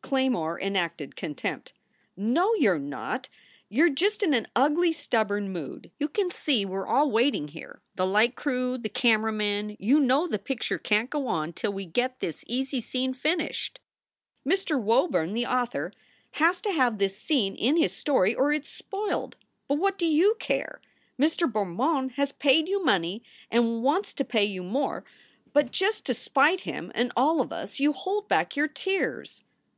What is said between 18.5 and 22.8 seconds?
it s spoiled. But what do you care? Mr. Bermond has paid